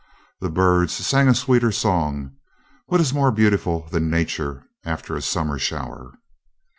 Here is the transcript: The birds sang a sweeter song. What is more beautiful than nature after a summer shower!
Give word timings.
The 0.39 0.49
birds 0.49 0.93
sang 0.93 1.27
a 1.27 1.35
sweeter 1.35 1.71
song. 1.71 2.35
What 2.87 2.99
is 2.99 3.13
more 3.13 3.31
beautiful 3.31 3.87
than 3.91 4.09
nature 4.09 4.65
after 4.83 5.15
a 5.15 5.21
summer 5.21 5.59
shower! 5.59 6.15